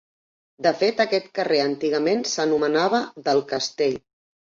De 0.65 0.69
fet 0.77 1.01
aquest 1.03 1.27
carrer 1.39 1.59
antigament 1.65 2.23
s'anomenava 2.31 3.03
del 3.29 3.43
castell. 3.53 3.95